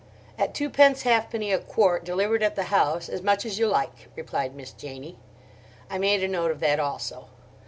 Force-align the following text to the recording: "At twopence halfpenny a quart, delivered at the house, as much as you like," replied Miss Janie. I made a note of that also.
"At 0.35 0.55
twopence 0.55 1.03
halfpenny 1.03 1.51
a 1.51 1.59
quart, 1.59 2.03
delivered 2.03 2.41
at 2.41 2.55
the 2.55 2.63
house, 2.73 3.07
as 3.07 3.21
much 3.21 3.45
as 3.45 3.59
you 3.59 3.67
like," 3.67 4.09
replied 4.15 4.55
Miss 4.55 4.71
Janie. 4.71 5.19
I 5.91 5.99
made 5.99 6.23
a 6.23 6.27
note 6.27 6.49
of 6.49 6.59
that 6.61 6.79
also. 6.79 7.27